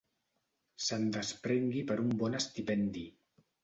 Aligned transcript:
Se'n 0.85 1.05
desprengui 1.19 1.87
per 1.93 2.01
un 2.09 2.19
bon 2.25 2.43
estipendi. 2.43 3.09